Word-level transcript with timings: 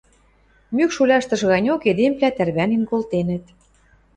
Мӱкш 0.75 0.95
уляштыш 1.01 1.41
ганьок 1.51 1.81
эдемвлӓ 1.91 2.29
тӓрвӓнен 2.35 2.83
колтенӹт. 2.89 3.45